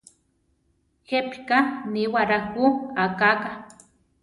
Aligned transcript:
¿Jepíka 1.09 1.57
níwara 1.91 2.37
jú 2.53 2.65
akáka? 3.03 3.51